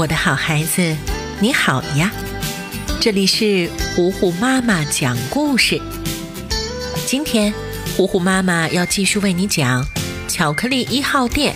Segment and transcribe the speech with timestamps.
[0.00, 0.96] 我的好孩子，
[1.40, 2.10] 你好呀！
[2.98, 5.78] 这里是糊糊妈妈讲故事。
[7.04, 7.52] 今天，
[7.98, 9.84] 糊糊妈妈要继续为你讲
[10.26, 11.54] 《巧克力一号店》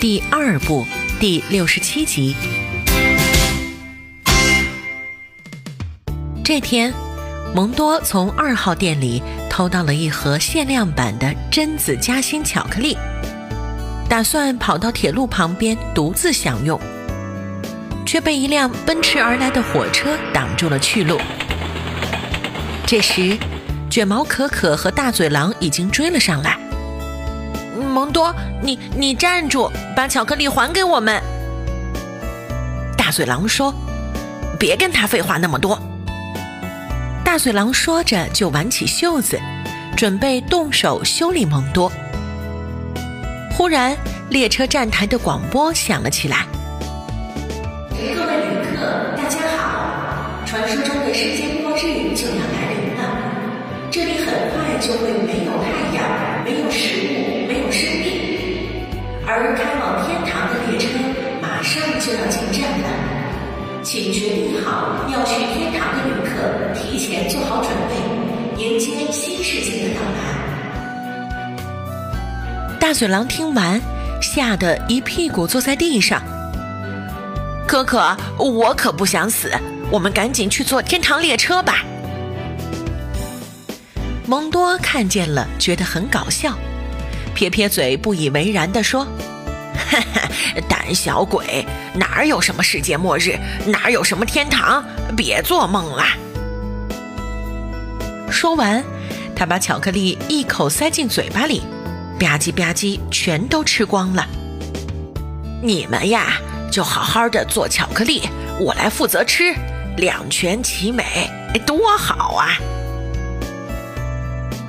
[0.00, 0.86] 第二部
[1.20, 2.34] 第六十七集。
[6.42, 6.94] 这天，
[7.54, 12.96] 蒙多从二号店里偷到了一盒限量版的榛子夹心巧克力，
[14.08, 16.80] 打算跑到铁路旁边独自享用。
[18.12, 21.18] 却被一辆奔驰而来的火车挡住了去路。
[22.86, 23.38] 这时，
[23.88, 26.58] 卷毛可可和大嘴狼已经追了上来。
[27.74, 31.22] 蒙多，你你站住，把巧克力还给我们！
[32.98, 33.74] 大嘴狼说
[34.60, 35.80] ：“别跟他废话那么多。”
[37.24, 39.40] 大嘴狼说着就挽起袖子，
[39.96, 41.90] 准备动手修理蒙多。
[43.56, 43.96] 忽然，
[44.28, 46.44] 列车站台的广播响了起来。
[48.10, 48.82] 各位旅客，
[49.16, 50.42] 大家好！
[50.44, 51.82] 传说中的世界末日
[52.16, 53.00] 就要来临了，
[53.92, 56.02] 这里很快就会没有太阳、
[56.44, 58.10] 没有食物、没有生命，
[59.24, 60.88] 而开往天堂的列车
[61.40, 62.88] 马上就要进站了。
[63.84, 66.34] 请决定好要去天堂的旅客
[66.74, 67.94] 提前做好准备，
[68.64, 70.20] 迎接新世界的到来。
[72.80, 73.80] 大嘴狼听完，
[74.20, 76.20] 吓得一屁股坐在地上。
[77.66, 79.50] 可可，我可不想死，
[79.90, 81.84] 我们赶紧去坐天堂列车吧。
[84.26, 86.54] 蒙多看见了，觉得很搞笑，
[87.34, 89.04] 撇撇嘴，不以为然地说
[89.90, 90.28] ：“哈哈，
[90.68, 94.84] 胆小鬼，哪有什么世界末日，哪有什么天堂？
[95.16, 96.04] 别做梦了。”
[98.30, 98.82] 说完，
[99.34, 101.62] 他把巧克力一口塞进嘴巴里，
[102.18, 104.26] 吧唧吧唧，全都吃光了。
[105.62, 106.40] 你们呀！
[106.72, 108.22] 就好好的做巧克力，
[108.58, 109.54] 我来负责吃，
[109.98, 111.30] 两全其美，
[111.66, 112.56] 多好啊！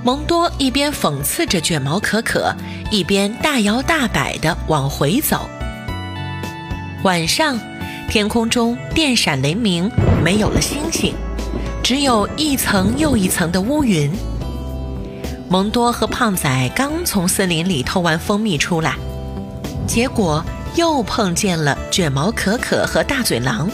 [0.04, 2.54] 蒙多一边讽刺着卷毛可可，
[2.92, 5.50] 一边大摇大摆地往回走。
[7.06, 7.58] 晚上，
[8.10, 9.90] 天空中电闪雷鸣，
[10.22, 11.16] 没有了星星，
[11.82, 14.12] 只有一层又一层的乌云。
[15.50, 18.98] 蒙多和胖仔刚从森林里偷完蜂蜜出来，
[19.88, 20.44] 结果。
[20.76, 23.70] 又碰见了卷毛可可和大嘴狼，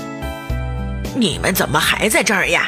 [1.15, 2.67] 你们怎么还在这儿呀？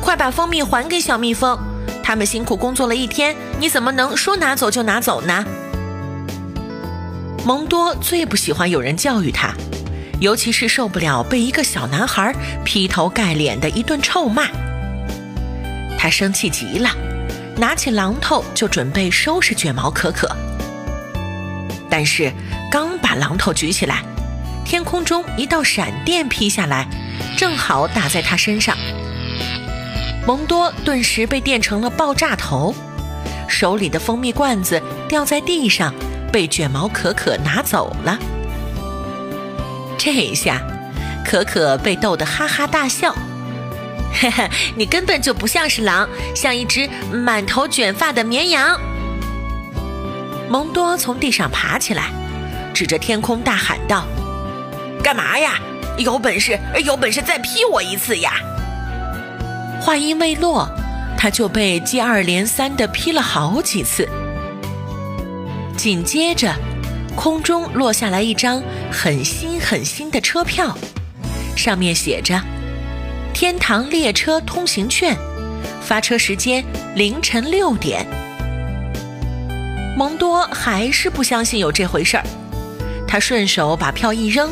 [0.00, 1.58] 快把蜂蜜还给小蜜蜂，
[2.04, 5.44] 他们辛苦工作了一天，你怎么能说拿走就拿走呢？
[7.44, 9.52] 蒙多最不喜欢有人教育他，
[10.20, 12.32] 尤其是受不了被一个小男孩
[12.64, 14.46] 劈头盖脸的一顿臭骂。
[15.98, 16.90] 他生气极了，
[17.56, 20.28] 拿起榔头就准备收拾卷毛可可，
[21.92, 22.32] 但是。
[22.70, 24.02] 刚把榔头举起来，
[24.64, 26.88] 天空中一道闪电劈下来，
[27.36, 28.74] 正好打在他身上。
[30.26, 32.74] 蒙多顿时被电成了爆炸头，
[33.46, 35.94] 手里的蜂蜜罐子掉在地上，
[36.32, 38.18] 被卷毛可可拿走了。
[39.98, 40.62] 这一下，
[41.26, 43.14] 可可被逗得哈哈大笑
[44.18, 48.80] ：“嘿 嘿，你根本就不像是狼，像一只满头卷发的绵羊。”
[50.52, 52.10] 蒙多从地上爬起来。
[52.74, 54.06] 指着天空大喊道
[55.02, 55.58] ：“干嘛呀？
[55.96, 58.34] 有本事，有本事再劈我一次呀！”
[59.80, 60.68] 话音未落，
[61.16, 64.06] 他就被接二连三地劈了好几次。
[65.74, 66.54] 紧接着，
[67.16, 70.76] 空中落下来一张很新很新的车票，
[71.56, 72.38] 上面写着
[73.32, 75.16] “天堂列车通行券”，
[75.80, 76.62] 发车时间
[76.94, 78.06] 凌晨六点。
[79.96, 82.24] 蒙多还是不相信有这回事儿。
[83.06, 84.50] 他顺手把票一扔，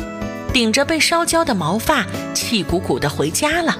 [0.53, 3.75] 顶着被烧焦的毛发，气鼓鼓地回家了。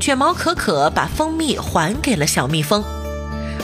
[0.00, 2.84] 卷毛可可把蜂蜜还给了小蜜蜂，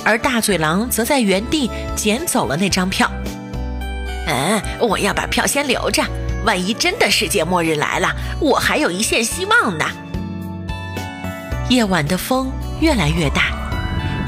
[0.05, 3.11] 而大嘴狼则在原地捡走了那张票。
[4.27, 6.03] 嗯，我要把票先留着，
[6.45, 8.09] 万一真的世界末日来了，
[8.41, 9.85] 我还有一线希望呢。
[11.69, 13.51] 夜晚的风越来越大，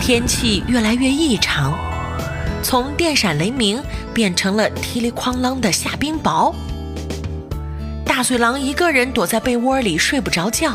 [0.01, 1.79] 天气越来越异常。
[2.65, 3.81] 从电闪雷鸣
[4.15, 6.53] 变成了噼里哐啷的下冰雹。
[8.07, 10.73] 大嘴狼一个人躲在被窝里睡不着觉，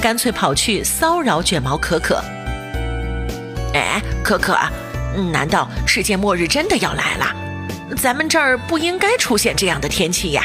[0.00, 2.22] 干脆跑去骚扰卷毛可可。
[3.74, 4.56] 哎，可可，
[5.32, 7.26] 难道世界末日真的要来了？
[7.96, 10.44] 咱们这儿不应该出现这样的天气呀！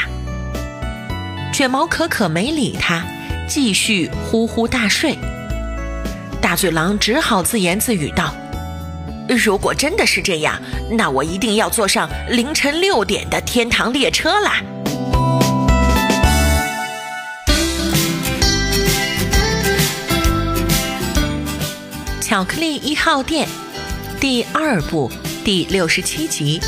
[1.53, 3.03] 卷毛可可没理他，
[3.47, 5.15] 继续呼呼大睡。
[6.41, 8.33] 大嘴狼只好自言自语道。
[9.35, 10.61] 如果真的是这样
[10.91, 14.61] 那我一定要坐上凌晨六点的天堂列车啦。
[22.21, 23.47] 巧克力一号店
[24.19, 25.11] 第二部
[25.43, 26.61] 第六十七集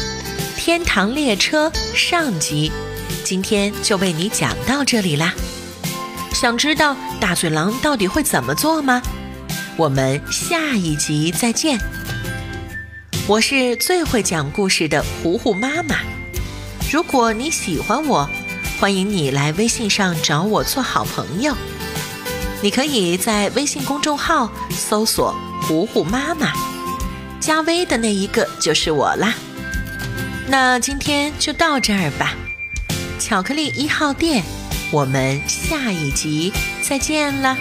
[0.58, 2.72] 天堂列车上集
[3.24, 5.34] 今天就为你讲到这里啦。
[6.34, 9.02] 想知道大嘴狼到底会怎么做吗？
[9.78, 11.80] 我们下一集再见。
[13.26, 15.96] 我是最会讲故事的糊糊妈妈。
[16.92, 18.30] 如果你喜欢我，
[18.82, 21.56] 欢迎你来微信上找我做好朋友。
[22.62, 25.34] 你可以在微信公众号搜索
[25.64, 26.52] “糊糊妈妈”，
[27.40, 29.34] 加微的那一个就是我啦。
[30.50, 32.34] 那今天就到这儿吧。
[33.20, 34.44] 巧克力一号店，
[34.92, 37.58] 我们下一集再见了。